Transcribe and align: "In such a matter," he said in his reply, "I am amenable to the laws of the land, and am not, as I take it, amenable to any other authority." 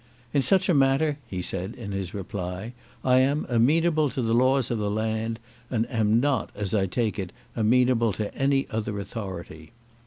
"In 0.33 0.41
such 0.41 0.67
a 0.67 0.73
matter," 0.73 1.19
he 1.27 1.43
said 1.43 1.75
in 1.75 1.91
his 1.91 2.11
reply, 2.11 2.73
"I 3.05 3.19
am 3.19 3.45
amenable 3.49 4.09
to 4.09 4.21
the 4.23 4.33
laws 4.33 4.71
of 4.71 4.79
the 4.79 4.89
land, 4.89 5.37
and 5.69 5.87
am 5.91 6.19
not, 6.19 6.49
as 6.55 6.73
I 6.73 6.87
take 6.87 7.19
it, 7.19 7.31
amenable 7.55 8.11
to 8.13 8.33
any 8.33 8.67
other 8.71 8.99
authority." 8.99 9.73